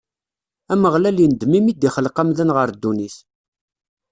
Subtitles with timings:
[0.73, 3.17] Ameɣlal indem imi i d-ixleq amdan ɣer ddunit.